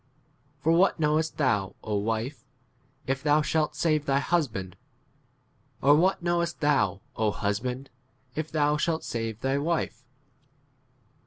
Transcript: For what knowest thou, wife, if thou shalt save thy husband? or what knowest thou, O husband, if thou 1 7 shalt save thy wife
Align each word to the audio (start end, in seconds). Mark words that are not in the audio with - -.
For 0.63 0.71
what 0.71 0.99
knowest 0.99 1.37
thou, 1.37 1.75
wife, 1.83 2.43
if 3.05 3.21
thou 3.21 3.43
shalt 3.43 3.75
save 3.75 4.07
thy 4.07 4.17
husband? 4.17 4.75
or 5.79 5.93
what 5.95 6.23
knowest 6.23 6.59
thou, 6.59 7.01
O 7.15 7.29
husband, 7.29 7.91
if 8.33 8.51
thou 8.51 8.71
1 8.71 8.79
7 8.79 8.79
shalt 8.79 9.03
save 9.03 9.41
thy 9.41 9.59
wife 9.59 10.01